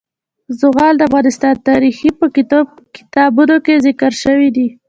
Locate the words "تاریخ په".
1.67-2.27